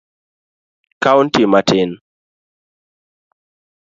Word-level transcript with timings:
kaunti 1.03 1.43
matin. 1.53 1.89